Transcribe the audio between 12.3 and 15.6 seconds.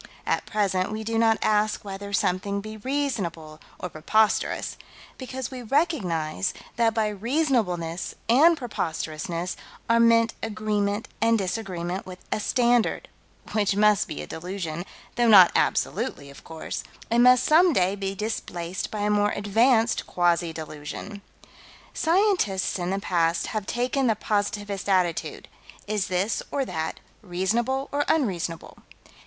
a standard which must be a delusion though not